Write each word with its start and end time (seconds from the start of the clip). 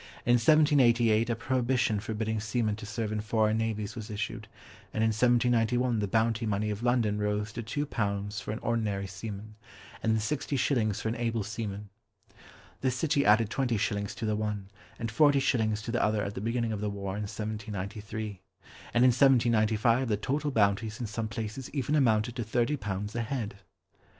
In 0.25 0.33
1788 0.33 1.29
a 1.29 1.35
prohibition 1.35 1.99
forbidding 1.99 2.39
seamen 2.39 2.75
to 2.77 2.87
serve 2.87 3.11
in 3.11 3.21
foreign 3.21 3.59
navies 3.59 3.95
was 3.95 4.09
issued, 4.09 4.47
and 4.95 5.03
in 5.03 5.09
1791 5.09 5.99
the 5.99 6.07
bounty 6.07 6.47
money 6.47 6.71
of 6.71 6.81
London 6.81 7.19
rose 7.19 7.53
to 7.53 7.61
two 7.61 7.85
pounds 7.85 8.41
for 8.41 8.49
an 8.51 8.57
ordinary 8.63 9.05
seaman, 9.05 9.53
and 10.01 10.19
sixty 10.19 10.55
shillings 10.55 10.99
for 10.99 11.07
an 11.09 11.15
able 11.17 11.43
seaman. 11.43 11.89
The 12.79 12.89
city 12.89 13.27
added 13.27 13.51
twenty 13.51 13.77
shillings 13.77 14.15
to 14.15 14.25
the 14.25 14.35
one, 14.35 14.69
and 14.97 15.11
forty 15.11 15.39
shillings 15.39 15.83
to 15.83 15.91
the 15.91 16.01
other 16.01 16.23
at 16.23 16.33
the 16.33 16.41
beginning 16.41 16.71
of 16.71 16.81
the 16.81 16.89
war 16.89 17.13
in 17.15 17.21
1793. 17.21 18.41
And 18.95 19.05
in 19.05 19.09
1795 19.09 20.07
the 20.07 20.17
total 20.17 20.49
bounties 20.49 20.99
in 20.99 21.05
some 21.05 21.27
places 21.27 21.69
even 21.75 21.93
amounted 21.93 22.35
to 22.37 22.43
thirty 22.43 22.75
pounds 22.75 23.15
a 23.15 23.21
head! 23.21 23.57